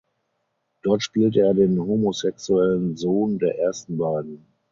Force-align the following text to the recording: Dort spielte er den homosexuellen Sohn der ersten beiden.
Dort 0.81 1.03
spielte 1.03 1.41
er 1.41 1.53
den 1.53 1.79
homosexuellen 1.79 2.97
Sohn 2.97 3.37
der 3.37 3.59
ersten 3.59 3.99
beiden. 3.99 4.47